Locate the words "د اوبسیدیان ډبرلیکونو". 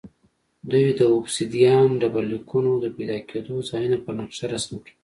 0.99-2.71